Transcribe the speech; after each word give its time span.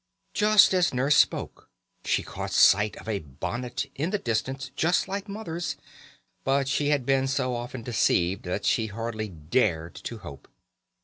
Just 0.33 0.73
as 0.73 0.95
Nurse 0.95 1.15
spoke 1.15 1.69
she 2.03 2.23
caught 2.23 2.49
sight 2.49 2.95
of 2.95 3.07
a 3.07 3.19
bonnet 3.19 3.85
in 3.93 4.09
the 4.09 4.17
distance 4.17 4.71
just 4.75 5.07
like 5.07 5.29
Mother's, 5.29 5.75
but 6.43 6.67
she 6.67 6.87
had 6.89 7.05
been 7.05 7.27
so 7.27 7.53
often 7.55 7.83
deceived 7.83 8.43
that 8.45 8.65
she 8.65 8.87
hardly 8.87 9.27
dared 9.29 9.93
to 9.93 10.17
hope. 10.17 10.47